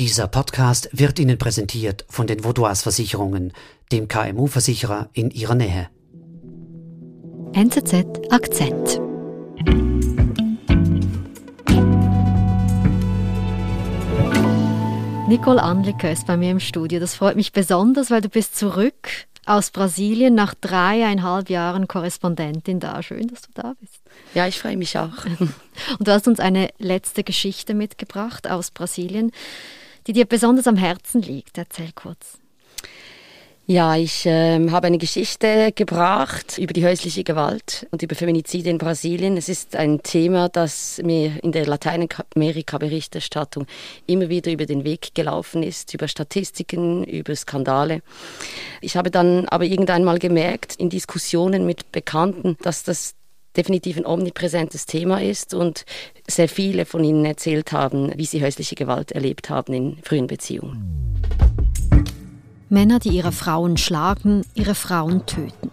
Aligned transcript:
Dieser 0.00 0.28
Podcast 0.28 0.88
wird 0.92 1.18
Ihnen 1.18 1.36
präsentiert 1.36 2.06
von 2.08 2.26
den 2.26 2.42
Vaudois 2.42 2.76
Versicherungen, 2.76 3.52
dem 3.92 4.08
KMU-Versicherer 4.08 5.10
in 5.12 5.30
Ihrer 5.30 5.54
Nähe. 5.54 5.90
NZZ 7.52 8.06
Akzent. 8.30 8.98
Nicole 15.28 15.62
Anliker 15.62 16.10
ist 16.10 16.26
bei 16.26 16.38
mir 16.38 16.52
im 16.52 16.60
Studio. 16.60 16.98
Das 16.98 17.14
freut 17.14 17.36
mich 17.36 17.52
besonders, 17.52 18.10
weil 18.10 18.22
du 18.22 18.30
bist 18.30 18.56
zurück 18.56 19.10
aus 19.44 19.70
Brasilien 19.70 20.34
nach 20.34 20.54
dreieinhalb 20.54 21.50
Jahren 21.50 21.88
Korrespondentin 21.88 22.80
da. 22.80 23.02
Schön, 23.02 23.28
dass 23.28 23.42
du 23.42 23.50
da 23.52 23.74
bist. 23.78 24.00
Ja, 24.32 24.46
ich 24.46 24.58
freue 24.58 24.78
mich 24.78 24.96
auch. 24.96 25.26
Und 25.98 26.08
du 26.08 26.10
hast 26.10 26.26
uns 26.26 26.40
eine 26.40 26.70
letzte 26.78 27.22
Geschichte 27.22 27.74
mitgebracht 27.74 28.48
aus 28.48 28.70
Brasilien 28.70 29.32
die 30.06 30.12
dir 30.12 30.26
besonders 30.26 30.66
am 30.66 30.76
Herzen 30.76 31.22
liegt. 31.22 31.58
Erzähl 31.58 31.90
kurz. 31.94 32.40
Ja, 33.70 33.94
ich 33.94 34.26
äh, 34.26 34.68
habe 34.70 34.88
eine 34.88 34.98
Geschichte 34.98 35.70
gebracht 35.72 36.58
über 36.58 36.72
die 36.72 36.84
häusliche 36.84 37.22
Gewalt 37.22 37.86
und 37.92 38.02
über 38.02 38.16
Feminizide 38.16 38.68
in 38.68 38.78
Brasilien. 38.78 39.36
Es 39.36 39.48
ist 39.48 39.76
ein 39.76 40.02
Thema, 40.02 40.48
das 40.48 41.00
mir 41.04 41.38
in 41.44 41.52
der 41.52 41.66
Lateinamerika-Berichterstattung 41.66 43.68
immer 44.08 44.28
wieder 44.28 44.50
über 44.50 44.66
den 44.66 44.82
Weg 44.82 45.14
gelaufen 45.14 45.62
ist, 45.62 45.94
über 45.94 46.08
Statistiken, 46.08 47.04
über 47.04 47.36
Skandale. 47.36 48.02
Ich 48.80 48.96
habe 48.96 49.12
dann 49.12 49.46
aber 49.46 49.66
irgendwann 49.66 50.02
mal 50.02 50.18
gemerkt, 50.18 50.74
in 50.74 50.90
Diskussionen 50.90 51.64
mit 51.64 51.92
Bekannten, 51.92 52.56
dass 52.62 52.82
das 52.82 53.14
definitiv 53.56 53.96
ein 53.96 54.06
omnipräsentes 54.06 54.86
Thema 54.86 55.22
ist 55.22 55.54
und 55.54 55.84
sehr 56.28 56.48
viele 56.48 56.84
von 56.84 57.02
ihnen 57.04 57.24
erzählt 57.24 57.72
haben, 57.72 58.12
wie 58.16 58.26
sie 58.26 58.42
häusliche 58.42 58.74
Gewalt 58.74 59.12
erlebt 59.12 59.50
haben 59.50 59.72
in 59.72 59.98
frühen 60.02 60.26
Beziehungen. 60.26 61.00
Männer, 62.68 63.00
die 63.00 63.10
ihre 63.10 63.32
Frauen 63.32 63.76
schlagen, 63.76 64.44
ihre 64.54 64.76
Frauen 64.76 65.26
töten. 65.26 65.72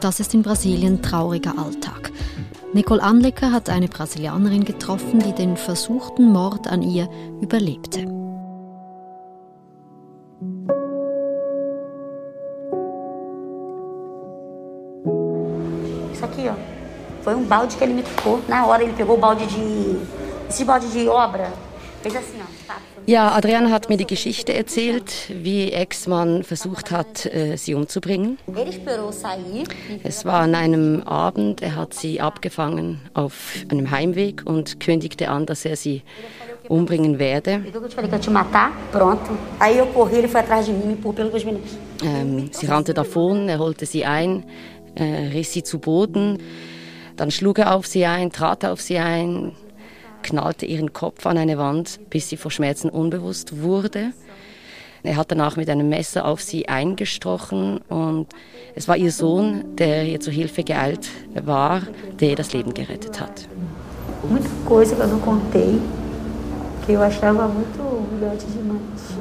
Das 0.00 0.20
ist 0.20 0.32
in 0.32 0.42
Brasilien 0.42 1.02
trauriger 1.02 1.58
Alltag. 1.58 2.10
Nicole 2.72 3.02
Anlecker 3.02 3.52
hat 3.52 3.68
eine 3.68 3.88
Brasilianerin 3.88 4.64
getroffen, 4.64 5.20
die 5.20 5.32
den 5.32 5.56
versuchten 5.56 6.32
Mord 6.32 6.66
an 6.68 6.82
ihr 6.82 7.08
überlebte. 7.42 8.17
Foi 17.28 17.34
um 17.34 17.44
balde 17.44 17.76
que 17.76 17.84
ele 17.84 17.92
me 17.92 18.02
tocou. 18.02 18.40
Na 18.48 18.64
hora 18.64 18.82
ele 18.82 18.94
pegou 18.94 19.14
o 19.14 19.20
balde 19.20 19.44
de. 19.46 19.98
Esse 20.48 20.64
balde 20.64 20.88
de 20.88 21.06
obra. 21.10 21.52
Fez 22.02 22.16
assim, 22.16 22.38
ó. 22.40 22.72
Ja, 23.04 23.32
Adriana 23.32 23.70
hat 23.70 23.90
mir 23.90 23.98
die 23.98 24.06
Geschichte 24.06 24.54
erzählt, 24.54 25.12
wie 25.28 25.70
Ex-Mann 25.70 26.42
versucht 26.42 26.90
hat, 26.90 27.26
äh, 27.26 27.56
sie 27.56 27.74
umzubringen. 27.74 28.38
Es 30.04 30.24
war 30.24 30.40
an 30.40 30.54
einem 30.54 31.02
Abend, 31.02 31.60
er 31.60 31.76
hat 31.76 31.92
sie 31.92 32.18
abgefangen 32.18 33.00
auf 33.12 33.56
einem 33.70 33.90
Heimweg 33.90 34.42
und 34.46 34.80
kündigte 34.80 35.28
an, 35.28 35.44
dass 35.44 35.66
er 35.66 35.76
sie 35.76 36.02
umbringen 36.66 37.18
werde. 37.18 37.62
Ähm, 42.02 42.50
sie 42.52 42.66
rannte 42.66 42.94
davon, 42.94 43.48
er 43.50 43.58
holte 43.58 43.84
sie 43.84 44.04
ein, 44.06 44.44
äh, 44.94 45.04
riss 45.32 45.52
sie 45.52 45.62
zu 45.62 45.78
Boden. 45.78 46.38
Dann 47.18 47.32
schlug 47.32 47.58
er 47.58 47.74
auf 47.74 47.84
sie 47.84 48.06
ein, 48.06 48.30
trat 48.30 48.64
auf 48.64 48.80
sie 48.80 48.98
ein, 48.98 49.50
knallte 50.22 50.66
ihren 50.66 50.92
Kopf 50.92 51.26
an 51.26 51.36
eine 51.36 51.58
Wand, 51.58 51.98
bis 52.10 52.28
sie 52.28 52.36
vor 52.36 52.52
Schmerzen 52.52 52.88
unbewusst 52.88 53.60
wurde. 53.60 54.12
Er 55.02 55.16
hat 55.16 55.32
danach 55.32 55.56
mit 55.56 55.68
einem 55.68 55.88
Messer 55.88 56.24
auf 56.24 56.40
sie 56.40 56.68
eingestochen 56.68 57.78
und 57.88 58.28
es 58.76 58.86
war 58.86 58.96
ihr 58.96 59.10
Sohn, 59.10 59.64
der 59.76 60.04
ihr 60.04 60.20
zu 60.20 60.30
Hilfe 60.30 60.62
geeilt 60.62 61.08
war, 61.34 61.82
der 62.20 62.30
ihr 62.30 62.36
das 62.36 62.52
Leben 62.52 62.72
gerettet 62.72 63.20
hat. 63.20 63.48
Muita 64.28 64.48
coisa 64.64 64.94
que 64.96 65.02
eu 65.02 65.06
não 65.08 65.20
contei, 65.20 65.80
que 66.84 66.92
eu 66.92 67.02
achava 67.02 67.48
muito 67.48 67.80
humilhante 67.80 68.46
demais. 68.46 69.16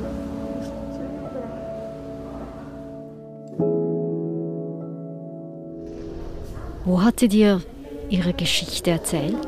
Wo 6.84 7.02
hat 7.04 7.20
sie 7.20 7.28
dir 7.28 7.62
ihre 8.10 8.34
Geschichte 8.34 8.92
erzählt? 8.92 9.48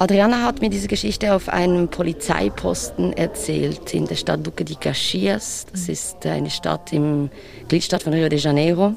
Adriana 0.00 0.44
hat 0.44 0.60
mir 0.60 0.70
diese 0.70 0.86
Geschichte 0.86 1.34
auf 1.34 1.48
einem 1.48 1.88
Polizeiposten 1.88 3.12
erzählt 3.14 3.92
in 3.92 4.06
der 4.06 4.14
Stadt 4.14 4.46
Duque 4.46 4.64
de 4.64 4.76
Caxias. 4.76 5.66
Das 5.72 5.88
ist 5.88 6.24
eine 6.24 6.50
Stadt 6.50 6.92
im 6.92 7.30
Gliedstadt 7.66 8.04
von 8.04 8.12
Rio 8.12 8.28
de 8.28 8.38
Janeiro. 8.38 8.94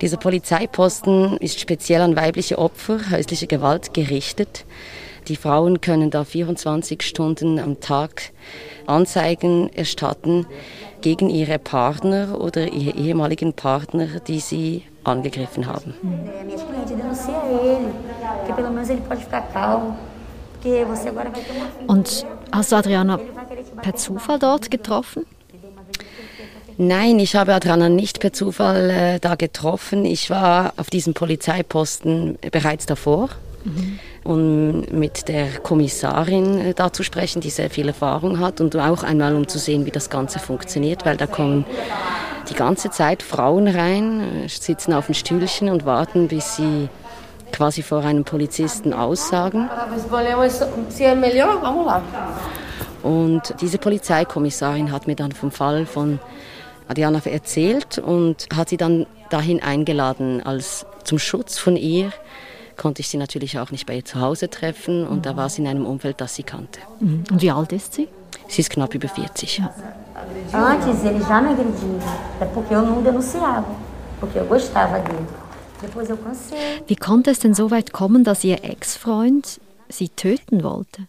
Dieser 0.00 0.16
Polizeiposten 0.16 1.36
ist 1.36 1.60
speziell 1.60 2.00
an 2.00 2.16
weibliche 2.16 2.58
Opfer 2.58 2.98
häuslicher 3.12 3.46
Gewalt 3.46 3.94
gerichtet. 3.94 4.64
Die 5.28 5.36
Frauen 5.36 5.80
können 5.80 6.10
da 6.10 6.24
24 6.24 7.02
Stunden 7.02 7.58
am 7.58 7.80
Tag 7.80 8.32
Anzeigen 8.86 9.70
erstatten 9.72 10.46
gegen 11.00 11.30
ihre 11.30 11.58
Partner 11.58 12.40
oder 12.40 12.72
ihre 12.72 12.96
ehemaligen 12.96 13.52
Partner, 13.52 14.06
die 14.26 14.40
sie 14.40 14.82
angegriffen 15.04 15.66
haben. 15.66 15.94
Und 21.86 22.26
hast 22.52 22.72
du 22.72 22.76
Adriana 22.76 23.20
per 23.82 23.94
Zufall 23.94 24.38
dort 24.38 24.70
getroffen? 24.70 25.26
Nein, 26.78 27.18
ich 27.18 27.36
habe 27.36 27.54
Adriana 27.54 27.88
nicht 27.88 28.20
per 28.20 28.32
Zufall 28.32 28.90
äh, 28.90 29.20
da 29.20 29.34
getroffen. 29.34 30.04
Ich 30.04 30.30
war 30.30 30.72
auf 30.76 30.88
diesem 30.88 31.14
Polizeiposten 31.14 32.38
bereits 32.50 32.86
davor. 32.86 33.28
Mhm. 33.64 33.98
Um 34.24 34.80
mit 34.90 35.28
der 35.28 35.48
Kommissarin 35.62 36.58
äh, 36.58 36.74
da 36.74 36.92
zu 36.92 37.02
sprechen, 37.02 37.40
die 37.40 37.50
sehr 37.50 37.70
viel 37.70 37.88
Erfahrung 37.88 38.38
hat 38.38 38.60
und 38.60 38.76
auch 38.76 39.02
einmal 39.02 39.34
um 39.34 39.48
zu 39.48 39.58
sehen, 39.58 39.86
wie 39.86 39.90
das 39.90 40.10
Ganze 40.10 40.38
funktioniert, 40.38 41.04
weil 41.04 41.16
da 41.16 41.26
kommen 41.26 41.64
die 42.48 42.54
ganze 42.54 42.90
Zeit 42.90 43.22
Frauen 43.22 43.68
rein, 43.68 44.44
äh, 44.44 44.48
sitzen 44.48 44.92
auf 44.92 45.06
den 45.06 45.14
Stühlchen 45.14 45.68
und 45.68 45.84
warten, 45.84 46.28
bis 46.28 46.56
sie 46.56 46.88
quasi 47.52 47.82
vor 47.82 48.04
einem 48.04 48.24
Polizisten 48.24 48.92
aussagen. 48.92 49.68
Und 53.02 53.54
diese 53.60 53.78
Polizeikommissarin 53.78 54.92
hat 54.92 55.06
mir 55.06 55.16
dann 55.16 55.32
vom 55.32 55.50
Fall 55.50 55.86
von 55.86 56.20
Adriana 56.88 57.20
erzählt 57.24 57.98
und 57.98 58.46
hat 58.54 58.68
sie 58.68 58.76
dann 58.76 59.06
dahin 59.30 59.62
eingeladen, 59.62 60.42
als 60.42 60.86
zum 61.04 61.18
Schutz 61.18 61.58
von 61.58 61.76
ihr 61.76 62.12
konnte 62.82 63.00
ich 63.00 63.08
sie 63.08 63.16
natürlich 63.16 63.58
auch 63.60 63.70
nicht 63.70 63.86
bei 63.86 63.96
ihr 63.96 64.04
zu 64.04 64.20
Hause 64.20 64.50
treffen 64.50 65.06
und 65.06 65.24
da 65.24 65.36
war 65.36 65.48
sie 65.48 65.62
in 65.62 65.68
einem 65.68 65.86
Umfeld, 65.86 66.20
das 66.20 66.34
sie 66.34 66.42
kannte. 66.42 66.80
Mhm. 66.98 67.24
Und 67.30 67.40
wie 67.40 67.50
alt 67.50 67.72
ist 67.72 67.94
sie? 67.94 68.08
Sie 68.48 68.60
ist 68.60 68.70
knapp 68.70 68.94
über 68.94 69.08
40. 69.08 69.58
Ja. 69.58 69.72
Antes 70.52 71.04
ele 71.04 71.20
já 71.20 71.40
me 71.40 71.50
agredia, 71.50 72.00
é 72.40 72.44
porque 72.44 72.74
eu 72.74 72.82
não 72.82 73.02
denunciava, 73.02 73.64
porque 74.20 74.38
eu 74.38 74.46
gostava 74.46 74.98
dele. 74.98 75.26
Wie 76.86 76.96
konnte 76.96 77.30
es 77.30 77.40
denn 77.40 77.54
so 77.54 77.72
weit 77.72 77.92
kommen, 77.92 78.22
dass 78.22 78.44
Ihr 78.44 78.62
Ex-Freund 78.62 79.60
Sie 79.88 80.08
töten 80.10 80.62
wollte? 80.62 81.08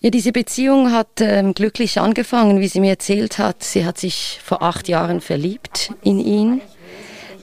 Ja, 0.00 0.10
diese 0.10 0.30
Beziehung 0.32 0.92
hat 0.92 1.20
ähm, 1.20 1.52
glücklich 1.52 1.98
angefangen, 2.00 2.60
wie 2.60 2.68
sie 2.68 2.80
mir 2.80 2.90
erzählt 2.90 3.38
hat. 3.38 3.64
Sie 3.64 3.84
hat 3.84 3.98
sich 3.98 4.40
vor 4.42 4.62
acht 4.62 4.88
Jahren 4.88 5.20
verliebt 5.20 5.92
in 6.02 6.20
ihn. 6.20 6.60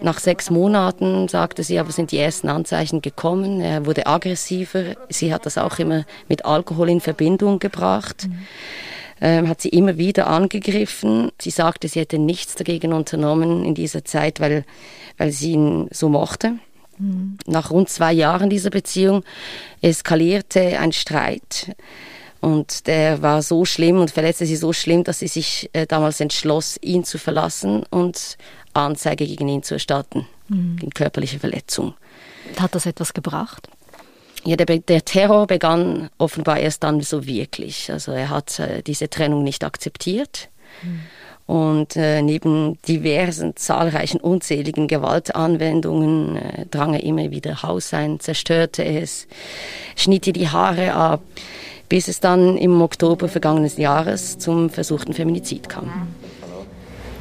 Nach 0.02 0.20
sechs 0.20 0.50
Monaten 0.50 1.28
sagte 1.28 1.64
sie, 1.64 1.80
aber 1.80 1.92
sind 1.92 2.12
die 2.12 2.20
ersten 2.20 2.50
Anzeichen 2.50 3.02
gekommen. 3.02 3.62
Er 3.62 3.86
wurde 3.86 4.08
aggressiver. 4.08 4.96
Sie 5.10 5.34
hat 5.34 5.46
das 5.46 5.58
auch 5.58 5.80
immer 5.80 6.06
mit 6.28 6.46
Alkohol 6.46 6.90
in 6.90 7.02
Verbindung 7.02 7.60
gebracht. 7.60 8.28
Mhm. 8.28 8.48
Ähm, 9.20 9.50
hat 9.50 9.62
sie 9.62 9.70
immer 9.70 9.98
wieder 9.98 10.28
angegriffen. 10.28 11.32
Sie 11.42 11.50
sagte, 11.50 11.88
sie 11.88 12.00
hätte 12.00 12.20
nichts 12.20 12.56
dagegen 12.56 12.94
unternommen 12.94 13.66
in 13.66 13.74
dieser 13.74 14.06
Zeit, 14.06 14.40
weil 14.40 14.64
weil 15.18 15.32
sie 15.32 15.54
ihn 15.54 15.88
so 15.92 16.10
mochte. 16.10 16.54
Mhm. 16.98 17.38
Nach 17.46 17.72
rund 17.72 17.90
zwei 17.90 18.14
Jahren 18.14 18.50
dieser 18.50 18.70
Beziehung 18.70 19.24
eskalierte 19.82 20.80
ein 20.80 20.94
Streit. 20.94 21.76
Und 22.40 22.88
der 22.88 23.22
war 23.22 23.42
so 23.42 23.66
schlimm 23.66 24.00
und 24.00 24.12
verletzte 24.12 24.46
sie 24.46 24.56
so 24.56 24.72
schlimm, 24.72 25.04
dass 25.04 25.20
sie 25.20 25.28
sich 25.28 25.70
äh, 25.74 25.88
damals 25.88 26.20
entschloss, 26.20 26.78
ihn 26.82 27.04
zu 27.04 27.18
verlassen 27.18 27.84
und 27.90 28.38
Anzeige 28.82 29.26
gegen 29.26 29.48
ihn 29.48 29.64
zu 29.64 29.76
erstatten, 29.76 30.28
mhm. 30.48 30.78
in 30.82 30.90
körperliche 30.92 31.40
Verletzung. 31.40 31.94
Hat 32.60 32.76
das 32.76 32.86
etwas 32.86 33.14
gebracht? 33.14 33.70
Ja, 34.44 34.56
der, 34.56 34.80
der, 34.80 35.04
Terror 35.04 35.48
begann 35.48 36.10
offenbar 36.18 36.60
erst 36.60 36.84
dann 36.84 37.02
so 37.02 37.26
wirklich. 37.26 37.92
Also 37.92 38.12
er 38.12 38.30
hat 38.30 38.60
äh, 38.60 38.82
diese 38.82 39.10
Trennung 39.10 39.44
nicht 39.44 39.64
akzeptiert. 39.64 40.50
Mhm. 40.84 41.00
Und 41.48 41.96
äh, 41.96 42.22
neben 42.22 42.78
diversen, 42.88 43.56
zahlreichen, 43.56 44.20
unzähligen 44.20 44.90
Gewaltanwendungen 44.90 46.36
äh, 46.36 46.66
drang 46.66 46.94
er 46.94 47.04
immer 47.04 47.32
wieder 47.32 47.64
Haus 47.64 47.94
ein, 47.94 48.20
zerstörte 48.20 48.84
es, 48.84 49.28
schnitt 49.96 50.28
ihr 50.28 50.34
die 50.34 50.50
Haare 50.50 50.94
ab, 50.94 51.22
bis 51.88 52.10
es 52.10 52.20
dann 52.20 52.58
im 52.58 52.82
Oktober 52.82 53.30
vergangenen 53.30 53.72
Jahres 53.78 54.38
zum 54.38 54.70
versuchten 54.70 55.14
Feminizid 55.14 55.70
kam. 55.70 56.10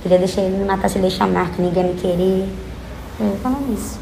Queria 0.02 0.18
deixar 0.18 0.42
ele 0.42 0.58
me 0.58 0.64
matar 0.64 0.88
se 0.88 0.98
deixar 0.98 1.26
marca, 1.26 1.60
ninguém 1.60 1.84
me 1.84 1.94
querer. 1.94 2.48
Falando 3.42 3.72
isso. 3.72 3.98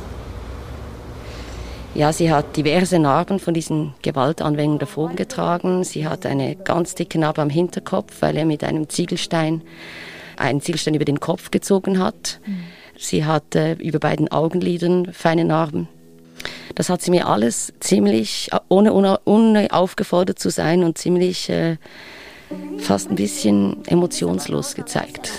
Ja, 1.95 2.13
sie 2.13 2.33
hat 2.33 2.57
diverse 2.57 2.99
Narben 2.99 3.39
von 3.39 3.55
diesen 3.55 3.95
Gewaltanwendungen 4.03 4.81
davongetragen. 4.81 5.85
Sie 5.85 6.09
hat 6.09 6.27
eine 6.27 6.57
ganz 6.57 6.97
dicke 6.97 7.21
Narbe 7.21 7.41
am 7.41 7.51
Hinterkopf, 7.51 8.21
weil 8.21 8.37
er 8.37 8.45
mit 8.45 8.65
einem 8.65 8.89
Ziegelstein 8.89 9.63
einen 10.37 10.61
Ziegelstein 10.61 10.95
über 10.95 11.05
den 11.05 11.21
Kopf 11.21 11.53
gezogen 11.53 12.01
hat. 12.01 12.41
Mhm. 12.45 12.65
Sie 12.99 13.25
hat 13.25 13.55
äh, 13.55 13.75
über 13.75 14.01
beiden 14.01 14.31
Augenlidern 14.33 15.13
feine 15.13 15.45
Narben. 15.45 15.89
Das 16.75 16.89
hat 16.89 17.01
sie 17.01 17.13
mir 17.13 17.29
alles 17.29 17.73
ziemlich, 17.79 18.51
ohne, 18.69 18.93
ohne, 18.93 19.21
ohne 19.25 19.69
aufgefordert 19.71 20.41
zu 20.41 20.51
sein 20.51 20.83
und 20.83 20.99
ziemlich 20.99 21.49
äh, 21.49 21.77
fast 22.79 23.09
ein 23.09 23.15
bisschen 23.15 23.87
emotionslos 23.87 24.75
gezeigt. 24.75 25.31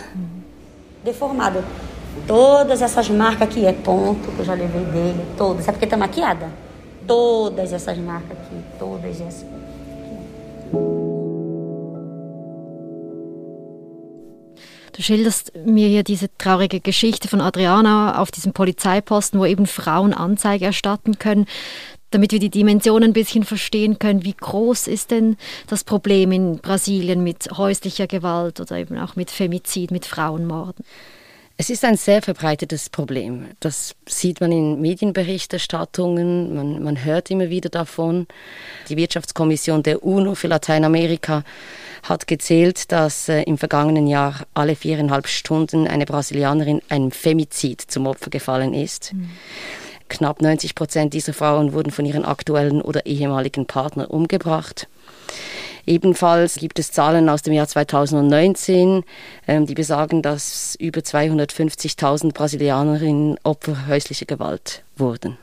Deformado. 1.05 1.63
Todas 2.25 2.81
essas 2.81 3.07
marcas 3.09 3.43
aqui 3.43 3.63
é 3.63 3.71
ponto 3.71 4.31
que 4.31 4.39
eu 4.39 4.45
já 4.45 4.55
levei 4.55 4.83
dele, 4.85 5.23
todas. 5.37 5.67
É 5.67 5.71
porque 5.71 5.85
tá 5.85 5.95
maquiada? 5.95 6.49
Todas 7.05 7.71
essas 7.71 7.95
marcas 7.99 8.31
aqui, 8.31 8.55
todas 8.79 9.21
essas. 9.21 9.45
Du 14.93 15.03
schilderst 15.03 15.51
mir 15.65 15.89
hier 15.89 16.03
diese 16.03 16.29
traurige 16.37 16.79
Geschichte 16.79 17.27
von 17.27 17.41
Adriana 17.41 18.19
auf 18.19 18.31
diesem 18.31 18.53
Polizeiposten, 18.53 19.39
wo 19.39 19.45
eben 19.45 19.67
Frauen 19.67 20.13
Anzeige 20.13 20.65
erstatten 20.65 21.19
können, 21.19 21.45
damit 22.15 22.31
wir 22.31 22.39
die 22.39 22.50
Dimensionen 22.50 23.09
ein 23.09 23.13
bisschen 23.13 23.44
verstehen 23.44 24.00
können. 24.00 24.23
Wie 24.23 24.33
groß 24.33 24.88
ist 24.88 25.12
denn 25.12 25.35
das 25.67 25.83
Problem 25.83 26.31
in 26.31 26.59
Brasilien 26.59 27.25
mit 27.25 27.50
häuslicher 27.57 28.07
Gewalt 28.07 28.62
oder 28.62 28.77
eben 28.77 28.97
auch 28.97 29.17
mit 29.17 29.29
Femizid, 29.29 29.91
mit 29.91 30.06
Frauenmorden? 30.06 30.85
Es 31.57 31.69
ist 31.69 31.83
ein 31.83 31.97
sehr 31.97 32.21
verbreitetes 32.21 32.89
Problem. 32.89 33.47
Das 33.59 33.95
sieht 34.07 34.39
man 34.39 34.53
in 34.53 34.79
Medienberichterstattungen, 34.79 36.56
man, 36.56 36.83
man 36.83 37.03
hört 37.03 37.31
immer 37.31 37.50
wieder 37.50 37.69
davon. 37.69 38.27
Die 38.88 38.95
Wirtschaftskommission 38.95 39.83
der 39.83 40.01
UNO 40.03 40.35
für 40.35 40.47
Lateinamerika 40.47 41.44
hat 42.03 42.27
gezählt, 42.27 42.94
dass 42.94 43.27
äh, 43.27 43.41
im 43.44 43.57
vergangenen 43.57 44.07
Jahr 44.07 44.45
alle 44.53 44.77
viereinhalb 44.77 45.27
Stunden 45.27 45.85
eine 45.85 46.06
Brasilianerin 46.06 46.81
einem 46.88 47.12
Femizid 47.12 47.81
zum 47.81 48.07
Opfer 48.07 48.29
gefallen 48.29 48.73
ist. 48.73 49.13
Mhm. 49.13 49.29
Knapp 50.09 50.41
90 50.41 50.75
Prozent 50.75 51.13
dieser 51.13 51.33
Frauen 51.33 51.73
wurden 51.73 51.91
von 51.91 52.05
ihren 52.05 52.25
aktuellen 52.25 52.81
oder 52.81 53.05
ehemaligen 53.05 53.65
Partnern 53.65 54.07
umgebracht. 54.07 54.87
Ebenfalls 55.87 56.55
gibt 56.55 56.79
es 56.79 56.91
Zahlen 56.91 57.29
aus 57.29 57.43
dem 57.43 57.53
Jahr 57.53 57.67
2019, 57.67 59.03
ähm, 59.47 59.65
die 59.67 59.75
besagen, 59.75 60.21
dass 60.23 60.75
über 60.79 61.01
250.000 61.01 62.33
Brasilianerinnen 62.33 63.37
Opfer 63.43 63.87
häuslicher 63.87 64.25
Gewalt 64.25 64.83
wurden. 64.97 65.37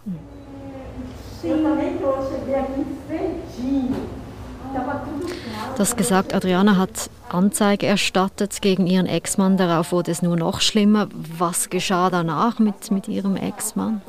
Du 5.74 5.78
hast 5.78 5.96
gesagt, 5.96 6.34
Adriana 6.34 6.76
hat 6.76 7.10
Anzeige 7.34 7.87
erstattet 7.87 8.61
gegen 8.61 8.87
ihren 8.87 9.06
Ex-Mann. 9.06 9.56
Darauf 9.56 9.93
wurde 9.93 10.11
es 10.11 10.23
nur 10.23 10.37
noch 10.37 10.61
schlimmer. 10.61 11.08
Was 11.12 11.70
geschah 11.70 12.11
danach 12.11 12.58
mit, 12.58 12.90
mit 12.90 13.08
ihrem 13.08 13.37
Ex-Mann? 13.37 14.02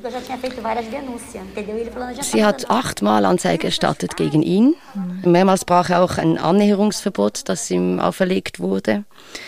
Sie 2.22 2.44
hat 2.46 2.70
achtmal 2.70 3.26
Anzeige 3.26 3.68
erstattet 3.68 4.18
gegen 4.18 4.42
ihn. 4.42 4.76
Mhm. 4.94 5.32
Mehrmals 5.32 5.66
brach 5.66 5.90
er 5.90 6.04
auch 6.04 6.18
ein 6.18 6.38
Annäherungsverbot, 6.38 7.48
das 7.50 7.70
ihm 7.72 8.00
auferlegt 8.00 8.60
wurde. 8.60 9.06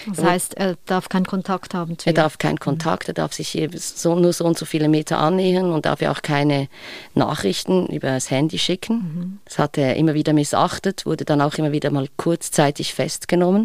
Das 0.08 0.24
heißt, 0.24 0.54
er 0.56 0.76
darf 0.86 1.10
keinen 1.10 1.26
Kontakt 1.26 1.74
haben 1.74 1.98
zu 1.98 2.10
ihr? 2.10 2.14
Er 2.16 2.22
darf 2.22 2.38
keinen 2.38 2.60
Kontakt, 2.60 3.08
er 3.08 3.14
darf 3.14 3.34
sich 3.34 3.58
so, 3.78 4.16
nur 4.16 4.34
so 4.34 4.46
und 4.46 4.58
so 4.58 4.66
viele 4.66 4.88
Meter 4.88 5.18
annähern 5.18 5.72
und 5.72 5.86
darf 5.86 6.02
ja 6.02 6.12
auch 6.12 6.22
keine 6.22 6.68
Nachrichten 7.14 7.88
über 7.88 8.10
das 8.10 8.32
Handy 8.32 8.58
schicken. 8.58 8.96
Mhm. 8.96 9.40
Das 9.46 9.60
hat 9.60 9.78
er 9.78 9.96
immer 9.96 10.14
wieder 10.14 10.34
missachtet, 10.34 11.06
wurde 11.06 11.26
dann 11.26 11.42
auch 11.42 11.56
immer 11.56 11.72
wieder 11.72 11.92
mal 11.92 12.08
kurzzeitig 12.18 12.94
festgenommen. 12.94 13.65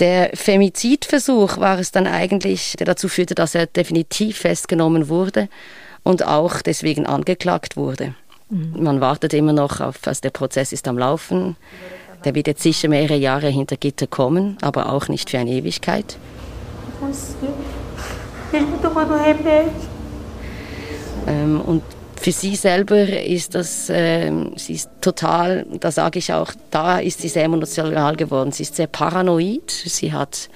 Der 0.00 0.30
Femizidversuch 0.34 1.58
war 1.58 1.78
es 1.78 1.92
dann 1.92 2.06
eigentlich, 2.06 2.74
der 2.78 2.86
dazu 2.86 3.08
führte, 3.08 3.34
dass 3.34 3.54
er 3.54 3.66
definitiv 3.66 4.38
festgenommen 4.38 5.08
wurde 5.08 5.48
und 6.02 6.26
auch 6.26 6.62
deswegen 6.62 7.06
angeklagt 7.06 7.76
wurde. 7.76 8.14
Mhm. 8.50 8.82
Man 8.82 9.00
wartet 9.00 9.34
immer 9.34 9.52
noch 9.52 9.80
auf, 9.80 9.96
also 10.04 10.20
der 10.20 10.30
Prozess 10.30 10.72
ist 10.72 10.88
am 10.88 10.98
Laufen. 10.98 11.56
Der 12.24 12.34
wird 12.34 12.46
jetzt 12.46 12.62
sicher 12.62 12.88
mehrere 12.88 13.16
Jahre 13.16 13.48
hinter 13.48 13.76
Gitter 13.76 14.06
kommen, 14.06 14.56
aber 14.60 14.92
auch 14.92 15.08
nicht 15.08 15.30
für 15.30 15.38
eine 15.38 15.50
Ewigkeit. 15.50 16.16
Ähm, 21.26 21.60
und 21.60 21.82
für 22.22 22.30
sie 22.30 22.54
selber 22.54 23.08
ist 23.08 23.56
das, 23.56 23.90
äh, 23.90 24.30
sie 24.54 24.74
ist 24.74 24.88
total, 25.00 25.66
da 25.80 25.90
sage 25.90 26.20
ich 26.20 26.32
auch, 26.32 26.52
da 26.70 27.00
ist 27.00 27.20
sie 27.20 27.28
sehr 27.28 27.42
emotional 27.42 28.14
geworden. 28.14 28.52
Sie 28.52 28.62
ist 28.62 28.76
sehr 28.76 28.86
paranoid. 28.86 29.68
Sie 29.70 30.12
hat 30.12 30.48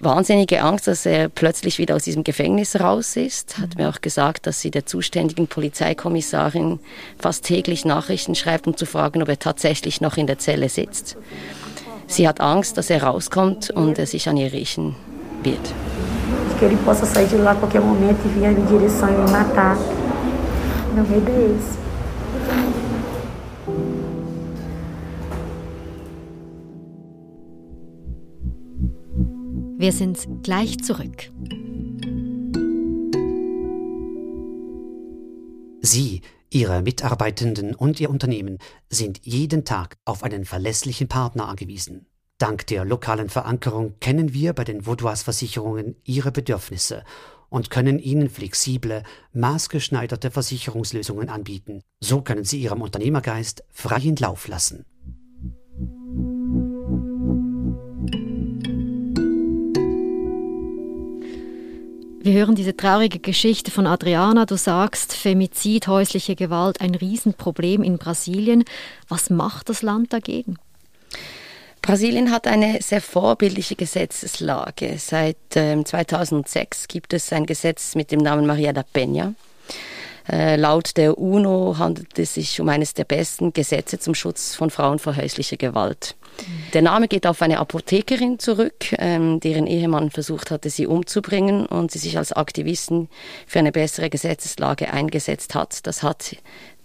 wahnsinnige 0.00 0.60
Angst, 0.62 0.88
dass 0.88 1.06
er 1.06 1.28
plötzlich 1.28 1.78
wieder 1.78 1.94
aus 1.94 2.02
diesem 2.02 2.24
Gefängnis 2.24 2.80
raus 2.80 3.14
ist. 3.14 3.58
Hat 3.58 3.76
mir 3.76 3.90
auch 3.90 4.00
gesagt, 4.00 4.48
dass 4.48 4.60
sie 4.60 4.72
der 4.72 4.86
zuständigen 4.86 5.46
Polizeikommissarin 5.46 6.80
fast 7.16 7.44
täglich 7.44 7.84
Nachrichten 7.84 8.34
schreibt, 8.34 8.66
um 8.66 8.76
zu 8.76 8.84
fragen, 8.84 9.22
ob 9.22 9.28
er 9.28 9.38
tatsächlich 9.38 10.00
noch 10.00 10.16
in 10.16 10.26
der 10.26 10.40
Zelle 10.40 10.68
sitzt. 10.68 11.16
Sie 12.08 12.26
hat 12.26 12.40
Angst, 12.40 12.76
dass 12.76 12.90
er 12.90 13.04
rauskommt 13.04 13.70
und 13.70 14.00
er 14.00 14.06
sich 14.06 14.28
an 14.28 14.36
ihr 14.36 14.52
riechen 14.52 14.96
wird. 15.44 15.72
Que 16.58 16.66
ele 16.66 16.76
possa 16.84 17.06
sair 17.06 17.26
de 17.26 17.38
lá 17.38 17.52
a 17.52 17.54
qualquer 17.54 17.80
momento 17.80 18.26
e 18.26 18.28
vir 18.28 18.48
em 18.48 18.64
direção 18.66 19.08
e 19.08 19.12
me 19.12 19.30
matar. 19.30 19.76
Medo 21.02 21.30
é 21.30 21.56
esse. 21.56 21.78
Wir 29.76 29.92
sind 29.92 30.42
gleich 30.42 30.78
zurück. 30.82 31.30
Sie, 35.82 36.22
Ihre 36.50 36.82
Mitarbeitenden 36.82 37.74
und 37.74 38.00
Ihr 38.00 38.08
Unternehmen 38.08 38.58
sind 38.88 39.20
jeden 39.24 39.64
Tag 39.64 39.96
auf 40.04 40.22
einen 40.22 40.44
verlässlichen 40.44 41.08
Partner 41.08 41.48
angewiesen. 41.48 42.06
Dank 42.38 42.66
der 42.68 42.84
lokalen 42.84 43.28
Verankerung 43.28 43.94
kennen 44.00 44.32
wir 44.32 44.52
bei 44.52 44.64
den 44.64 44.86
Vaudois 44.86 45.16
Versicherungen 45.16 45.96
Ihre 46.04 46.32
Bedürfnisse 46.32 47.04
und 47.54 47.70
können 47.70 48.00
Ihnen 48.00 48.30
flexible, 48.30 49.04
maßgeschneiderte 49.32 50.32
Versicherungslösungen 50.32 51.28
anbieten. 51.28 51.82
So 52.00 52.20
können 52.20 52.42
Sie 52.42 52.60
Ihrem 52.60 52.82
Unternehmergeist 52.82 53.62
freien 53.70 54.16
Lauf 54.16 54.48
lassen. 54.48 54.84
Wir 62.24 62.32
hören 62.32 62.56
diese 62.56 62.76
traurige 62.76 63.20
Geschichte 63.20 63.70
von 63.70 63.86
Adriana. 63.86 64.46
Du 64.46 64.56
sagst, 64.56 65.12
Femizid, 65.12 65.86
häusliche 65.86 66.34
Gewalt, 66.34 66.80
ein 66.80 66.96
Riesenproblem 66.96 67.84
in 67.84 67.98
Brasilien. 67.98 68.64
Was 69.08 69.30
macht 69.30 69.68
das 69.68 69.82
Land 69.82 70.12
dagegen? 70.12 70.56
Brasilien 71.84 72.30
hat 72.30 72.46
eine 72.46 72.80
sehr 72.80 73.02
vorbildliche 73.02 73.76
Gesetzeslage. 73.76 74.94
Seit 74.96 75.36
ähm, 75.54 75.84
2006 75.84 76.88
gibt 76.88 77.12
es 77.12 77.30
ein 77.30 77.44
Gesetz 77.44 77.94
mit 77.94 78.10
dem 78.10 78.20
Namen 78.20 78.46
Maria 78.46 78.72
da 78.72 78.82
Peña. 78.94 79.34
Äh, 80.26 80.56
laut 80.56 80.96
der 80.96 81.18
UNO 81.18 81.76
handelt 81.78 82.18
es 82.18 82.32
sich 82.34 82.58
um 82.58 82.70
eines 82.70 82.94
der 82.94 83.04
besten 83.04 83.52
Gesetze 83.52 83.98
zum 83.98 84.14
Schutz 84.14 84.54
von 84.54 84.70
Frauen 84.70 84.98
vor 84.98 85.14
häuslicher 85.16 85.58
Gewalt. 85.58 86.16
Der 86.72 86.80
Name 86.80 87.06
geht 87.06 87.26
auf 87.26 87.42
eine 87.42 87.58
Apothekerin 87.58 88.38
zurück, 88.38 88.86
ähm, 88.96 89.38
deren 89.40 89.66
Ehemann 89.66 90.10
versucht 90.10 90.50
hatte, 90.50 90.70
sie 90.70 90.86
umzubringen 90.86 91.66
und 91.66 91.90
sie 91.90 91.98
sich 91.98 92.16
als 92.16 92.32
Aktivistin 92.32 93.10
für 93.46 93.58
eine 93.58 93.72
bessere 93.72 94.08
Gesetzeslage 94.08 94.90
eingesetzt 94.90 95.54
hat. 95.54 95.86
Das 95.86 96.02
hat 96.02 96.34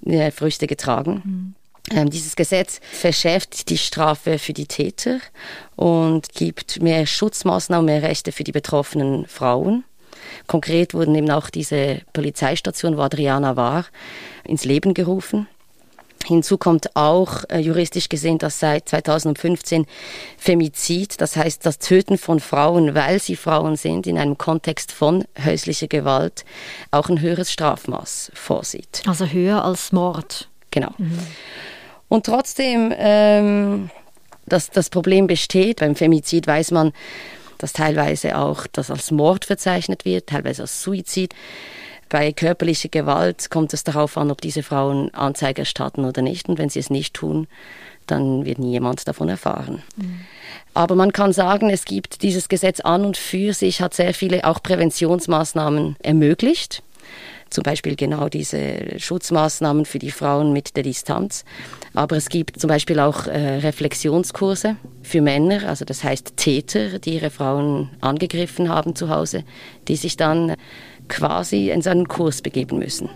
äh, 0.05 0.31
Früchte 0.31 0.67
getragen. 0.67 1.21
Mhm. 1.23 1.55
Ähm, 1.91 2.09
dieses 2.09 2.35
Gesetz 2.35 2.79
verschärft 2.91 3.69
die 3.69 3.77
Strafe 3.77 4.39
für 4.39 4.53
die 4.53 4.67
Täter 4.67 5.19
und 5.75 6.29
gibt 6.33 6.81
mehr 6.81 7.05
Schutzmaßnahmen, 7.05 7.85
mehr 7.85 8.03
Rechte 8.03 8.31
für 8.31 8.43
die 8.43 8.51
betroffenen 8.51 9.25
Frauen. 9.27 9.83
Konkret 10.47 10.93
wurden 10.93 11.15
eben 11.15 11.31
auch 11.31 11.49
diese 11.49 12.01
Polizeistation, 12.13 12.97
wo 12.97 13.01
Adriana 13.01 13.55
war, 13.55 13.85
ins 14.43 14.65
Leben 14.65 14.93
gerufen. 14.93 15.47
Hinzu 16.25 16.57
kommt 16.57 16.95
auch 16.95 17.43
äh, 17.49 17.59
juristisch 17.59 18.09
gesehen, 18.09 18.37
dass 18.37 18.59
seit 18.59 18.89
2015 18.89 19.85
Femizid, 20.37 21.21
das 21.21 21.35
heißt 21.35 21.65
das 21.65 21.79
Töten 21.79 22.17
von 22.17 22.39
Frauen, 22.39 22.93
weil 22.93 23.19
sie 23.19 23.35
Frauen 23.35 23.77
sind, 23.77 24.05
in 24.05 24.17
einem 24.17 24.37
Kontext 24.37 24.91
von 24.91 25.25
häuslicher 25.43 25.87
Gewalt, 25.87 26.45
auch 26.91 27.09
ein 27.09 27.21
höheres 27.21 27.51
Strafmaß 27.51 28.31
vorsieht. 28.35 29.01
Also 29.07 29.25
höher 29.25 29.63
als 29.63 29.91
Mord. 29.91 30.49
Genau. 30.71 30.93
Mhm. 30.97 31.19
Und 32.09 32.25
trotzdem, 32.25 32.93
ähm, 32.97 33.89
dass 34.45 34.69
das 34.71 34.89
Problem 34.89 35.27
besteht, 35.27 35.79
beim 35.79 35.95
Femizid 35.95 36.47
weiß 36.47 36.71
man, 36.71 36.91
dass 37.59 37.73
teilweise 37.73 38.37
auch 38.37 38.67
das 38.71 38.89
als 38.89 39.11
Mord 39.11 39.45
verzeichnet 39.45 40.05
wird, 40.05 40.27
teilweise 40.27 40.63
als 40.63 40.81
Suizid. 40.81 41.35
Bei 42.09 42.31
körperlicher 42.31 42.89
Gewalt 42.89 43.51
kommt 43.51 43.73
es 43.73 43.83
darauf 43.83 44.17
an, 44.17 44.31
ob 44.31 44.41
diese 44.41 44.63
Frauen 44.63 45.13
Anzeige 45.13 45.61
erstatten 45.61 46.05
oder 46.05 46.23
nicht. 46.23 46.49
Und 46.49 46.57
wenn 46.57 46.69
sie 46.69 46.79
es 46.79 46.89
nicht 46.89 47.13
tun, 47.13 47.47
dann 48.07 48.45
wird 48.45 48.57
niemand 48.57 49.07
davon 49.07 49.29
erfahren. 49.29 49.83
Mhm. 49.95 50.21
Aber 50.73 50.95
man 50.95 51.13
kann 51.13 51.33
sagen, 51.33 51.69
es 51.69 51.85
gibt 51.85 52.23
dieses 52.23 52.49
Gesetz 52.49 52.79
an 52.79 53.05
und 53.05 53.17
für 53.17 53.53
sich 53.53 53.81
hat 53.81 53.93
sehr 53.93 54.15
viele 54.15 54.45
auch 54.45 54.63
Präventionsmaßnahmen 54.63 55.97
ermöglicht. 56.01 56.81
Zum 57.49 57.63
Beispiel 57.63 57.95
genau 57.95 58.29
diese 58.29 58.99
Schutzmaßnahmen 58.99 59.85
für 59.85 59.99
die 59.99 60.11
Frauen 60.11 60.53
mit 60.53 60.75
der 60.75 60.83
Distanz. 60.83 61.45
Aber 61.93 62.17
es 62.17 62.29
gibt 62.29 62.59
zum 62.59 62.67
Beispiel 62.67 62.99
auch 62.99 63.27
äh, 63.27 63.57
Reflexionskurse 63.59 64.75
für 65.01 65.21
Männer, 65.21 65.67
also 65.67 65.85
das 65.85 66.03
heißt 66.03 66.37
Täter, 66.37 66.99
die 66.99 67.15
ihre 67.15 67.29
Frauen 67.29 67.89
angegriffen 68.01 68.69
haben 68.69 68.95
zu 68.95 69.09
Hause, 69.09 69.43
die 69.87 69.95
sich 69.95 70.17
dann 70.17 70.55
quasi 71.07 71.71
in 71.71 71.81
so 71.81 71.89
einen 71.89 72.07
Kurs 72.07 72.41
begeben 72.41 72.79
müssen. 72.79 73.09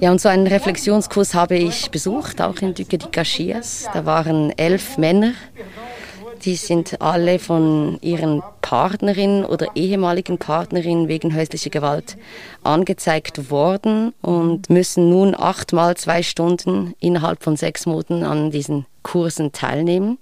Ja, 0.00 0.10
und 0.10 0.20
so 0.20 0.28
einen 0.28 0.46
Reflexionskurs 0.46 1.34
habe 1.34 1.56
ich 1.56 1.90
besucht, 1.90 2.40
auch 2.40 2.56
in 2.56 2.74
Duque 2.74 2.98
de 2.98 3.08
Caxias. 3.10 3.88
Da 3.92 4.04
waren 4.04 4.52
elf 4.58 4.98
Männer 4.98 5.32
die 6.44 6.56
sind 6.56 7.00
alle 7.00 7.38
von 7.38 7.98
ihren 8.00 8.42
Partnerinnen 8.62 9.44
oder 9.44 9.68
ehemaligen 9.74 10.38
Partnerinnen 10.38 11.08
wegen 11.08 11.34
häuslicher 11.34 11.70
Gewalt 11.70 12.16
angezeigt 12.64 13.50
worden 13.50 14.12
und 14.22 14.70
müssen 14.70 15.10
nun 15.10 15.34
achtmal 15.34 15.96
zwei 15.96 16.22
Stunden 16.22 16.94
innerhalb 17.00 17.42
von 17.42 17.56
sechs 17.56 17.86
Monaten 17.86 18.24
an 18.24 18.50
diesen 18.50 18.86
Kursen 19.02 19.52
teilnehmen. 19.52 20.18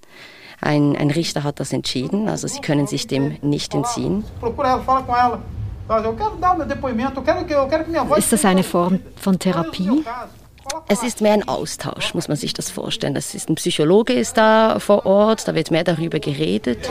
Ein, 0.61 0.95
ein 0.95 1.11
Richter 1.11 1.43
hat 1.43 1.59
das 1.59 1.71
entschieden, 1.71 2.27
also 2.27 2.47
sie 2.47 2.61
können 2.61 2.87
sich 2.87 3.05
dem 3.07 3.37
nicht 3.41 3.75
entziehen. 3.75 4.23
Ist 8.15 8.33
das 8.33 8.45
eine 8.45 8.63
Form 8.63 8.99
von 9.15 9.39
Therapie? 9.39 10.03
Es 10.89 11.03
ist 11.03 11.21
mehr 11.21 11.33
ein 11.33 11.47
Austausch, 11.47 12.13
muss 12.13 12.27
man 12.29 12.37
sich 12.37 12.53
das 12.53 12.69
vorstellen. 12.69 13.13
Das 13.13 13.33
ist 13.35 13.49
ein 13.49 13.55
Psychologe 13.55 14.13
ist 14.13 14.37
da 14.37 14.79
vor 14.79 15.05
Ort, 15.05 15.47
da 15.47 15.53
wird 15.53 15.69
mehr 15.69 15.83
darüber 15.83 16.19
geredet. 16.19 16.89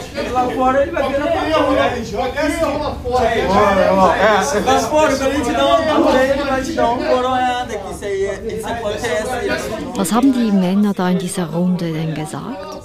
Was 9.94 10.12
haben 10.12 10.32
die 10.32 10.52
Männer 10.52 10.92
da 10.92 11.08
in 11.08 11.18
dieser 11.18 11.46
Runde 11.46 11.92
denn 11.92 12.14
gesagt? 12.14 12.76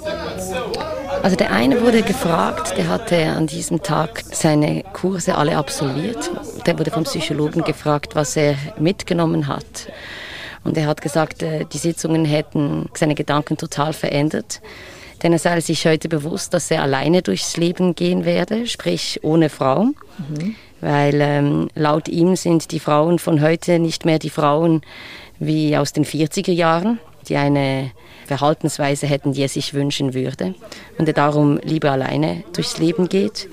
Also 1.22 1.36
der 1.36 1.52
eine 1.52 1.80
wurde 1.82 2.02
gefragt, 2.02 2.76
der 2.76 2.88
hatte 2.88 3.26
an 3.26 3.46
diesem 3.46 3.82
Tag 3.82 4.22
seine 4.32 4.82
Kurse 4.92 5.36
alle 5.36 5.56
absolviert. 5.56 6.30
Der 6.66 6.78
wurde 6.78 6.90
vom 6.90 7.04
Psychologen 7.04 7.62
gefragt, 7.62 8.16
was 8.16 8.36
er 8.36 8.56
mitgenommen 8.78 9.46
hat. 9.46 9.88
Und 10.64 10.76
er 10.76 10.86
hat 10.86 11.02
gesagt, 11.02 11.42
äh, 11.42 11.64
die 11.64 11.78
Sitzungen 11.78 12.24
hätten 12.24 12.88
seine 12.94 13.14
Gedanken 13.14 13.56
total 13.56 13.92
verändert. 13.92 14.60
Denn 15.22 15.32
er 15.32 15.38
sei 15.38 15.60
sich 15.60 15.86
heute 15.86 16.08
bewusst, 16.08 16.52
dass 16.52 16.70
er 16.70 16.82
alleine 16.82 17.22
durchs 17.22 17.56
Leben 17.56 17.94
gehen 17.94 18.24
werde, 18.24 18.66
sprich 18.66 19.20
ohne 19.22 19.48
Frau. 19.48 19.84
Mhm. 19.84 20.56
Weil 20.80 21.20
ähm, 21.20 21.68
laut 21.74 22.08
ihm 22.08 22.34
sind 22.34 22.72
die 22.72 22.80
Frauen 22.80 23.20
von 23.20 23.40
heute 23.40 23.78
nicht 23.78 24.04
mehr 24.04 24.18
die 24.18 24.30
Frauen 24.30 24.82
wie 25.38 25.76
aus 25.76 25.92
den 25.92 26.04
40er 26.04 26.52
Jahren, 26.52 26.98
die 27.28 27.36
eine 27.36 27.92
Verhaltensweise 28.26 29.06
hätten, 29.06 29.32
die 29.32 29.42
er 29.42 29.48
sich 29.48 29.74
wünschen 29.74 30.14
würde. 30.14 30.54
Und 30.98 31.08
er 31.08 31.14
darum 31.14 31.58
lieber 31.62 31.90
alleine 31.90 32.44
durchs 32.52 32.78
Leben 32.78 33.08
geht. 33.08 33.48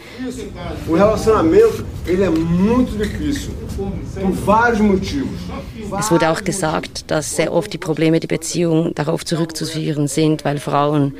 Es 6.00 6.12
wurde 6.12 6.30
auch 6.30 6.44
gesagt, 6.44 7.12
dass 7.12 7.36
sehr 7.36 7.54
oft 7.54 7.74
die 7.74 7.78
Probleme 7.78 8.20
der 8.20 8.28
Beziehung 8.28 8.94
darauf 8.96 9.26
zurückzuführen 9.26 10.08
sind, 10.08 10.46
weil 10.46 10.60
Frauen 10.60 11.14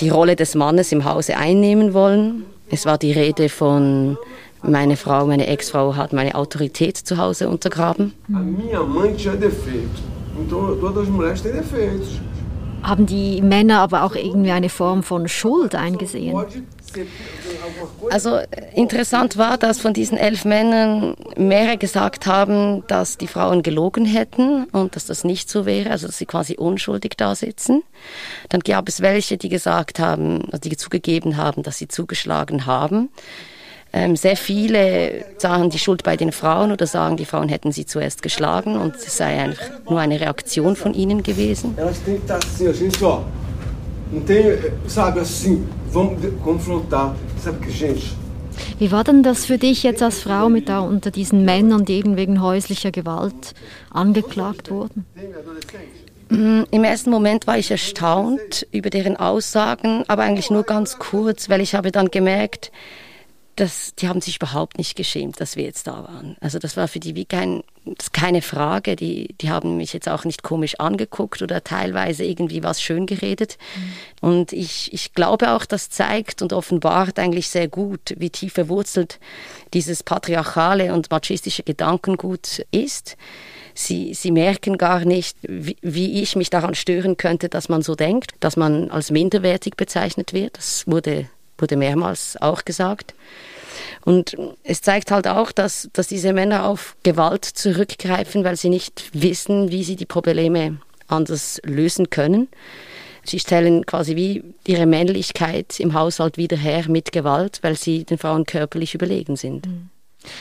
die 0.00 0.08
Rolle 0.08 0.36
des 0.36 0.54
Mannes 0.54 0.92
im 0.92 1.04
Hause 1.04 1.36
einnehmen 1.36 1.92
wollen. 1.94 2.44
Es 2.70 2.86
war 2.86 2.98
die 2.98 3.12
Rede 3.12 3.48
von 3.48 4.16
meine 4.62 4.96
Frau, 4.96 5.26
meine 5.26 5.46
Ex-Frau 5.46 5.96
hat 5.96 6.12
meine 6.12 6.34
Autorität 6.34 6.96
zu 6.96 7.16
Hause 7.16 7.48
untergraben. 7.48 8.12
A 8.28 8.38
minha 8.38 8.82
mãe 8.82 9.14
tinha 9.14 9.34
defeito. 9.34 10.02
Então 10.38 10.76
todas 10.76 11.04
as 11.04 11.08
mulheres 11.08 11.40
têm 11.40 11.52
defeitos 11.52 12.20
haben 12.82 13.06
die 13.06 13.42
Männer 13.42 13.80
aber 13.80 14.04
auch 14.04 14.14
irgendwie 14.14 14.50
eine 14.50 14.68
Form 14.68 15.02
von 15.02 15.28
Schuld 15.28 15.74
eingesehen? 15.74 16.36
Also 18.10 18.38
interessant 18.74 19.36
war, 19.36 19.58
dass 19.58 19.80
von 19.80 19.92
diesen 19.92 20.18
elf 20.18 20.44
Männern 20.44 21.14
mehrere 21.36 21.78
gesagt 21.78 22.26
haben, 22.26 22.84
dass 22.88 23.16
die 23.16 23.28
Frauen 23.28 23.62
gelogen 23.62 24.04
hätten 24.04 24.64
und 24.64 24.96
dass 24.96 25.06
das 25.06 25.22
nicht 25.22 25.48
so 25.48 25.66
wäre, 25.66 25.90
also 25.90 26.06
dass 26.06 26.18
sie 26.18 26.26
quasi 26.26 26.56
unschuldig 26.56 27.12
da 27.16 27.34
sitzen. 27.34 27.82
Dann 28.48 28.60
gab 28.60 28.88
es 28.88 29.00
welche, 29.00 29.36
die 29.36 29.48
gesagt 29.48 29.98
haben, 29.98 30.48
also 30.50 30.68
die 30.68 30.76
zugegeben 30.76 31.36
haben, 31.36 31.62
dass 31.62 31.78
sie 31.78 31.88
zugeschlagen 31.88 32.66
haben. 32.66 33.10
Ähm, 33.92 34.14
sehr 34.14 34.36
viele 34.36 35.24
sahen 35.38 35.70
die 35.70 35.78
Schuld 35.78 36.04
bei 36.04 36.16
den 36.16 36.30
Frauen 36.30 36.70
oder 36.70 36.86
sagen, 36.86 37.16
die 37.16 37.24
Frauen 37.24 37.48
hätten 37.48 37.72
sie 37.72 37.86
zuerst 37.86 38.22
geschlagen 38.22 38.76
und 38.76 38.94
es 38.94 39.16
sei 39.16 39.40
einfach 39.40 39.70
nur 39.88 39.98
eine 39.98 40.20
Reaktion 40.20 40.76
von 40.76 40.94
ihnen 40.94 41.22
gewesen. 41.22 41.76
Wie 48.78 48.92
war 48.92 49.04
denn 49.04 49.22
das 49.22 49.46
für 49.46 49.58
dich 49.58 49.82
jetzt 49.82 50.02
als 50.02 50.20
Frau 50.20 50.48
mit 50.48 50.68
da 50.68 50.80
unter 50.80 51.10
diesen 51.10 51.44
Männern, 51.44 51.84
die 51.84 51.94
eben 51.94 52.16
wegen 52.16 52.40
häuslicher 52.40 52.90
Gewalt 52.90 53.54
angeklagt 53.90 54.70
wurden? 54.70 55.04
Mm, 56.28 56.62
Im 56.70 56.84
ersten 56.84 57.10
Moment 57.10 57.46
war 57.46 57.58
ich 57.58 57.70
erstaunt 57.70 58.66
über 58.70 58.90
deren 58.90 59.16
Aussagen, 59.16 60.04
aber 60.06 60.22
eigentlich 60.22 60.50
nur 60.50 60.62
ganz 60.62 60.98
kurz, 60.98 61.48
weil 61.48 61.60
ich 61.60 61.74
habe 61.74 61.90
dann 61.90 62.10
gemerkt, 62.10 62.70
das, 63.60 63.94
die 63.96 64.08
haben 64.08 64.22
sich 64.22 64.36
überhaupt 64.36 64.78
nicht 64.78 64.96
geschämt, 64.96 65.38
dass 65.38 65.54
wir 65.54 65.64
jetzt 65.64 65.86
da 65.86 66.04
waren. 66.04 66.34
Also 66.40 66.58
das 66.58 66.78
war 66.78 66.88
für 66.88 66.98
die 66.98 67.14
wie 67.14 67.26
kein, 67.26 67.62
keine 68.12 68.40
Frage. 68.40 68.96
Die, 68.96 69.34
die 69.38 69.50
haben 69.50 69.76
mich 69.76 69.92
jetzt 69.92 70.08
auch 70.08 70.24
nicht 70.24 70.42
komisch 70.42 70.80
angeguckt 70.80 71.42
oder 71.42 71.62
teilweise 71.62 72.24
irgendwie 72.24 72.62
was 72.62 72.80
schön 72.80 73.04
geredet. 73.04 73.58
Mhm. 74.22 74.28
Und 74.28 74.52
ich, 74.54 74.90
ich 74.94 75.12
glaube 75.12 75.50
auch, 75.50 75.66
das 75.66 75.90
zeigt 75.90 76.40
und 76.40 76.54
offenbart 76.54 77.18
eigentlich 77.18 77.50
sehr 77.50 77.68
gut, 77.68 78.14
wie 78.16 78.30
tief 78.30 78.54
verwurzelt 78.54 79.20
dieses 79.74 80.02
patriarchale 80.02 80.94
und 80.94 81.10
machistische 81.10 81.62
Gedankengut 81.62 82.64
ist. 82.70 83.18
Sie, 83.74 84.14
sie 84.14 84.30
merken 84.30 84.78
gar 84.78 85.04
nicht, 85.04 85.36
wie, 85.42 85.76
wie 85.82 86.22
ich 86.22 86.34
mich 86.34 86.48
daran 86.48 86.74
stören 86.74 87.18
könnte, 87.18 87.50
dass 87.50 87.68
man 87.68 87.82
so 87.82 87.94
denkt, 87.94 88.32
dass 88.40 88.56
man 88.56 88.90
als 88.90 89.10
minderwertig 89.10 89.76
bezeichnet 89.76 90.32
wird. 90.32 90.56
Das 90.56 90.86
wurde 90.86 91.28
wurde 91.60 91.76
mehrmals 91.76 92.36
auch 92.40 92.64
gesagt. 92.64 93.14
Und 94.04 94.36
es 94.64 94.82
zeigt 94.82 95.10
halt 95.10 95.28
auch, 95.28 95.52
dass, 95.52 95.88
dass 95.92 96.08
diese 96.08 96.32
Männer 96.32 96.66
auf 96.66 96.96
Gewalt 97.02 97.44
zurückgreifen, 97.44 98.44
weil 98.44 98.56
sie 98.56 98.70
nicht 98.70 99.10
wissen, 99.12 99.70
wie 99.70 99.84
sie 99.84 99.96
die 99.96 100.06
Probleme 100.06 100.78
anders 101.08 101.60
lösen 101.64 102.10
können. 102.10 102.48
Sie 103.24 103.38
stellen 103.38 103.84
quasi 103.84 104.16
wie 104.16 104.42
ihre 104.66 104.86
Männlichkeit 104.86 105.78
im 105.78 105.92
Haushalt 105.92 106.38
wieder 106.38 106.56
her 106.56 106.84
mit 106.88 107.12
Gewalt, 107.12 107.58
weil 107.62 107.76
sie 107.76 108.04
den 108.04 108.16
Frauen 108.16 108.46
körperlich 108.46 108.94
überlegen 108.94 109.36
sind. 109.36 109.66
Mhm. 109.66 109.90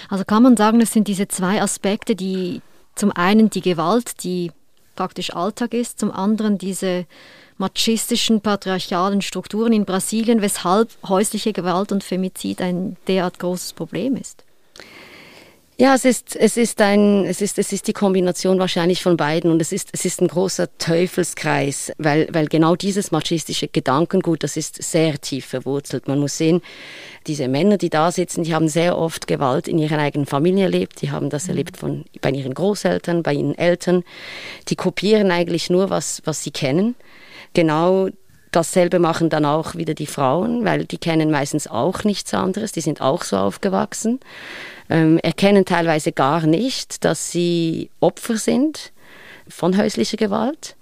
Also 0.10 0.24
kann 0.26 0.44
man 0.44 0.58
sagen, 0.58 0.82
es 0.82 0.94
sind 0.94 1.08
diese 1.08 1.28
zwei 1.28 1.62
Aspekte, 1.62 2.16
die 2.16 2.62
zum 2.96 3.12
einen 3.12 3.50
die 3.50 3.62
Gewalt, 3.62 4.24
die 4.24 4.52
praktisch 4.96 5.34
Alltag 5.34 5.74
ist, 5.74 6.00
zum 6.00 6.12
anderen 6.12 6.58
diese 6.58 7.06
machistischen, 7.60 8.42
patriarchalen 8.42 9.22
Strukturen 9.22 9.74
in 9.74 9.86
Brasilien, 9.86 10.42
weshalb 10.42 10.90
häusliche 11.08 11.54
Gewalt 11.54 11.92
und 11.92 12.04
Femizid 12.04 12.62
ein 12.62 12.98
derart 13.08 13.38
großes 13.38 13.74
Problem 13.74 14.16
ist? 14.16 14.44
Ja, 15.82 15.96
es 15.96 16.04
ist, 16.04 16.36
es 16.36 16.58
ist 16.58 16.82
ein, 16.82 17.24
es 17.26 17.42
ist, 17.42 17.58
es 17.58 17.72
ist 17.72 17.88
die 17.88 17.94
Kombination 17.94 18.60
wahrscheinlich 18.60 19.02
von 19.02 19.16
beiden 19.16 19.50
und 19.50 19.62
es 19.62 19.72
ist, 19.72 19.88
es 19.94 20.04
ist 20.04 20.22
ein 20.22 20.28
großer 20.28 20.68
Teufelskreis, 20.78 21.94
weil, 21.98 22.28
weil 22.34 22.48
genau 22.48 22.76
dieses 22.76 23.12
machistische 23.12 23.70
Gedankengut, 23.70 24.44
das 24.44 24.58
ist 24.58 24.84
sehr 24.84 25.22
tief 25.22 25.46
verwurzelt. 25.46 26.10
Man 26.10 26.20
muss 26.20 26.38
sehen, 26.38 26.62
diese 27.28 27.48
Männer, 27.48 27.78
die 27.78 27.90
da 27.90 28.12
sitzen, 28.12 28.44
die 28.44 28.54
haben 28.54 28.68
sehr 28.68 28.98
oft 28.98 29.26
Gewalt 29.26 29.70
in 29.70 29.78
ihrer 29.78 30.00
eigenen 30.00 30.26
Familie 30.26 30.66
erlebt, 30.66 31.02
die 31.02 31.12
haben 31.12 31.30
das 31.30 31.46
mhm. 31.46 31.52
erlebt 31.52 31.78
von, 31.78 32.04
bei 32.20 32.32
ihren 32.32 32.54
Großeltern, 32.54 33.24
bei 33.24 33.36
ihren 33.36 33.58
Eltern. 33.58 34.04
Die 34.68 34.76
kopieren 34.76 35.32
eigentlich 35.32 35.70
nur, 35.70 35.90
was, 35.90 36.22
was 36.26 36.44
sie 36.44 36.52
kennen 36.52 36.96
genau 37.54 38.10
Dasselbe 38.52 38.98
machen 38.98 39.30
dann 39.30 39.46
auch 39.46 39.76
wieder 39.76 39.94
die 39.94 40.08
Frauen, 40.08 40.66
weil 40.66 40.86
die 40.86 40.98
kennen 40.98 41.30
meistens 41.30 41.68
auch 41.68 42.04
nichts 42.04 42.34
anderes, 42.34 42.72
die 42.72 42.82
sind 42.82 43.00
auch 43.00 43.24
so 43.24 43.38
aufgewachsen, 43.38 44.20
ähm, 44.90 45.20
erkennen 45.20 45.66
teilweise 45.66 46.12
gar 46.12 46.48
nicht, 46.48 47.06
dass 47.06 47.32
sie 47.32 47.92
Opfer 48.00 48.38
sind 48.38 48.92
von 49.48 49.78
häuslicher 49.78 50.18
Gewalt 50.18 50.76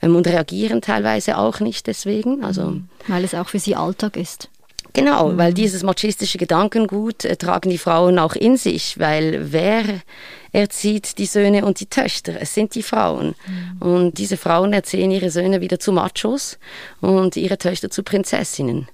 ähm, 0.00 0.16
und 0.16 0.26
reagieren 0.26 0.80
teilweise 0.80 1.36
auch 1.36 1.60
nicht 1.60 1.86
deswegen. 1.86 2.44
Also, 2.44 2.62
mhm. 2.62 2.88
weil 3.08 3.24
es 3.24 3.34
auch 3.34 3.50
für 3.50 3.58
sie 3.58 3.76
Alltag 3.76 4.16
ist. 4.16 4.48
Genau, 4.94 5.28
mhm. 5.28 5.38
weil 5.38 5.54
dieses 5.54 5.82
machistische 5.82 6.38
Gedankengut 6.38 7.24
äh, 7.24 7.36
tragen 7.36 7.70
die 7.70 7.78
Frauen 7.78 8.18
auch 8.18 8.34
in 8.34 8.56
sich, 8.56 8.98
weil 8.98 9.52
wer 9.52 9.84
erzieht 10.52 11.16
die 11.16 11.26
Söhne 11.26 11.64
und 11.64 11.80
die 11.80 11.86
Töchter? 11.86 12.34
Es 12.38 12.52
sind 12.54 12.74
die 12.74 12.82
Frauen. 12.82 13.34
Mhm. 13.46 13.82
Und 13.82 14.18
diese 14.18 14.36
Frauen 14.36 14.72
erziehen 14.74 15.10
ihre 15.10 15.30
Söhne 15.30 15.62
wieder 15.62 15.78
zu 15.78 15.92
Machos 15.92 16.58
und 17.00 17.36
ihre 17.36 17.56
Töchter 17.56 17.90
zu 17.90 18.02
Prinzessinnen. 18.02 18.88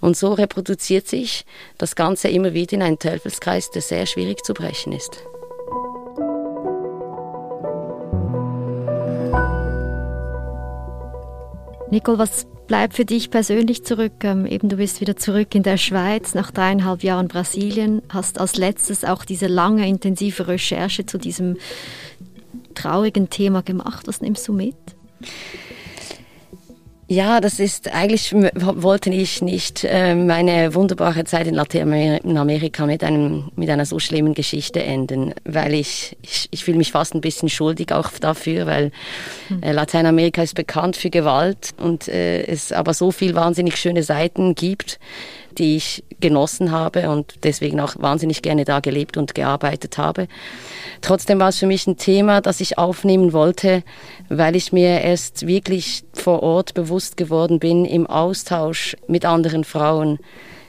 Und 0.00 0.16
so 0.16 0.32
reproduziert 0.34 1.08
sich 1.08 1.44
das 1.78 1.96
Ganze 1.96 2.28
immer 2.28 2.54
wieder 2.54 2.74
in 2.74 2.82
einen 2.82 2.98
Teufelskreis, 2.98 3.70
der 3.70 3.82
sehr 3.82 4.06
schwierig 4.06 4.44
zu 4.44 4.54
brechen 4.54 4.92
ist. 4.92 5.24
Nicole, 11.90 12.18
was 12.18 12.46
bleibt 12.70 12.94
für 12.94 13.04
dich 13.04 13.30
persönlich 13.30 13.84
zurück? 13.84 14.22
Ähm, 14.22 14.46
eben 14.46 14.68
du 14.68 14.76
bist 14.76 15.00
wieder 15.00 15.16
zurück 15.16 15.56
in 15.56 15.64
der 15.64 15.76
Schweiz 15.76 16.34
nach 16.34 16.52
dreieinhalb 16.52 17.02
Jahren 17.02 17.26
Brasilien, 17.26 18.00
hast 18.08 18.38
als 18.38 18.54
letztes 18.54 19.04
auch 19.04 19.24
diese 19.24 19.48
lange 19.48 19.88
intensive 19.88 20.46
Recherche 20.46 21.04
zu 21.04 21.18
diesem 21.18 21.56
traurigen 22.76 23.28
Thema 23.28 23.62
gemacht. 23.62 24.06
Was 24.06 24.20
nimmst 24.20 24.46
du 24.46 24.52
mit? 24.52 24.76
Ja, 27.10 27.40
das 27.40 27.58
ist 27.58 27.92
eigentlich 27.92 28.32
wollte 28.32 29.10
ich 29.10 29.42
nicht 29.42 29.82
äh, 29.82 30.14
meine 30.14 30.76
wunderbare 30.76 31.24
Zeit 31.24 31.48
in 31.48 31.56
Lateinamerika 31.56 32.86
mit 32.86 33.02
einem 33.02 33.50
mit 33.56 33.68
einer 33.68 33.84
so 33.84 33.98
schlimmen 33.98 34.32
Geschichte 34.32 34.80
enden, 34.80 35.34
weil 35.44 35.74
ich 35.74 36.16
ich, 36.22 36.46
ich 36.52 36.62
fühle 36.62 36.78
mich 36.78 36.92
fast 36.92 37.16
ein 37.16 37.20
bisschen 37.20 37.48
schuldig 37.48 37.92
auch 37.92 38.12
dafür, 38.20 38.66
weil 38.66 38.92
hm. 39.48 39.60
äh, 39.60 39.72
Lateinamerika 39.72 40.40
ist 40.40 40.54
bekannt 40.54 40.96
für 40.96 41.10
Gewalt 41.10 41.70
und 41.78 42.06
äh, 42.06 42.44
es 42.44 42.70
aber 42.70 42.94
so 42.94 43.10
viel 43.10 43.34
wahnsinnig 43.34 43.76
schöne 43.76 44.04
Seiten 44.04 44.54
gibt, 44.54 45.00
die 45.58 45.76
ich 45.76 46.04
genossen 46.20 46.70
habe 46.70 47.10
und 47.10 47.34
deswegen 47.44 47.80
auch 47.80 47.94
wahnsinnig 47.98 48.42
gerne 48.42 48.64
da 48.64 48.80
gelebt 48.80 49.16
und 49.16 49.34
gearbeitet 49.34 49.98
habe. 49.98 50.28
Trotzdem 51.00 51.40
war 51.40 51.48
es 51.48 51.58
für 51.58 51.66
mich 51.66 51.86
ein 51.86 51.96
Thema, 51.96 52.40
das 52.40 52.60
ich 52.60 52.78
aufnehmen 52.78 53.32
wollte, 53.32 53.82
weil 54.28 54.56
ich 54.56 54.72
mir 54.72 55.00
erst 55.00 55.46
wirklich 55.46 56.04
vor 56.12 56.42
Ort 56.42 56.74
bewusst 56.74 57.16
geworden 57.16 57.58
bin 57.58 57.84
im 57.84 58.06
Austausch 58.06 58.96
mit 59.08 59.24
anderen 59.24 59.64
Frauen, 59.64 60.18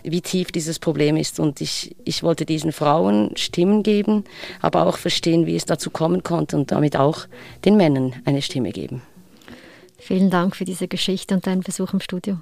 wie 0.03 0.21
tief 0.21 0.51
dieses 0.51 0.79
Problem 0.79 1.17
ist. 1.17 1.39
Und 1.39 1.61
ich, 1.61 1.95
ich 2.05 2.23
wollte 2.23 2.45
diesen 2.45 2.71
Frauen 2.71 3.31
Stimmen 3.35 3.83
geben, 3.83 4.23
aber 4.61 4.87
auch 4.87 4.97
verstehen, 4.97 5.45
wie 5.45 5.55
es 5.55 5.65
dazu 5.65 5.89
kommen 5.89 6.23
konnte 6.23 6.55
und 6.57 6.71
damit 6.71 6.95
auch 6.95 7.27
den 7.65 7.77
Männern 7.77 8.15
eine 8.25 8.41
Stimme 8.41 8.71
geben. 8.71 9.01
Vielen 9.97 10.31
Dank 10.31 10.55
für 10.55 10.65
diese 10.65 10.87
Geschichte 10.87 11.35
und 11.35 11.45
deinen 11.45 11.61
Besuch 11.61 11.93
im 11.93 11.99
Studio. 11.99 12.37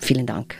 Vielen 0.00 0.26
Dank. 0.26 0.56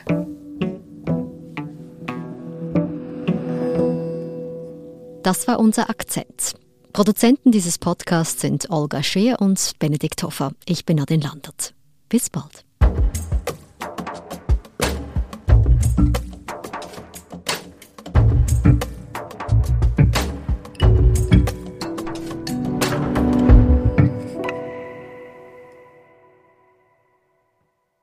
Das 5.30 5.46
war 5.46 5.60
unser 5.60 5.88
Akzent. 5.88 6.56
Produzenten 6.92 7.52
dieses 7.52 7.78
Podcasts 7.78 8.40
sind 8.40 8.68
Olga 8.68 9.00
Scheer 9.00 9.40
und 9.40 9.75
Benedikt 9.78 10.25
Hoffer. 10.25 10.54
Ich 10.66 10.84
bin 10.87 10.96
Nadine 10.96 11.22
Landert. 11.22 11.72
Bis 12.08 12.28
bald. 12.30 12.64